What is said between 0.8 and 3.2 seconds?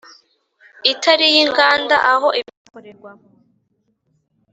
itari iy inganda aho ibihakorerwa